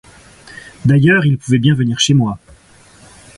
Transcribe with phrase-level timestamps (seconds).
[0.83, 2.39] D'ailleurs, il pouvait bien venir chez moi.